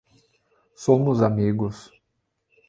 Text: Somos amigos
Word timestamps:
Somos 0.83 1.21
amigos 1.21 1.93